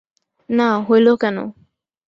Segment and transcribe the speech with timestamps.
[0.49, 1.37] না হইল কেন।